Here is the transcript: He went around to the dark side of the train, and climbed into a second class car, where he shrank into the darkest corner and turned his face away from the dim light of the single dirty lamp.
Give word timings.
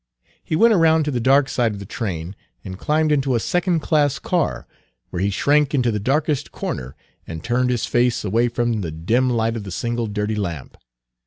He 0.43 0.55
went 0.55 0.73
around 0.73 1.03
to 1.05 1.11
the 1.11 1.19
dark 1.19 1.47
side 1.47 1.73
of 1.73 1.79
the 1.79 1.85
train, 1.85 2.35
and 2.65 2.75
climbed 2.79 3.11
into 3.11 3.35
a 3.35 3.39
second 3.39 3.81
class 3.81 4.17
car, 4.17 4.65
where 5.11 5.21
he 5.21 5.29
shrank 5.29 5.75
into 5.75 5.91
the 5.91 5.99
darkest 5.99 6.51
corner 6.51 6.95
and 7.27 7.43
turned 7.43 7.69
his 7.69 7.85
face 7.85 8.25
away 8.25 8.47
from 8.47 8.81
the 8.81 8.89
dim 8.89 9.29
light 9.29 9.55
of 9.55 9.63
the 9.63 9.69
single 9.69 10.07
dirty 10.07 10.33
lamp. 10.35 10.75